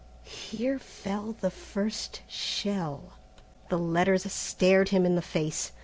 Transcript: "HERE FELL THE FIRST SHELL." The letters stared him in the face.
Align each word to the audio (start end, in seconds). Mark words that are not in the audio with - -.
"HERE 0.23 0.79
FELL 0.79 1.33
THE 1.41 1.51
FIRST 1.51 2.23
SHELL." 2.27 3.13
The 3.69 3.77
letters 3.77 4.33
stared 4.33 4.89
him 4.89 5.05
in 5.05 5.13
the 5.13 5.21
face. 5.21 5.73